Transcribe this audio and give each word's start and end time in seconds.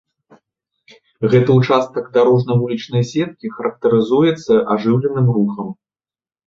Гэты 1.33 1.49
ўчастак 1.59 2.09
дарожна-вулічнай 2.17 3.03
сеткі 3.13 3.47
характарызуецца 3.59 4.53
ажыўленым 4.79 5.27
рухам. 5.39 5.67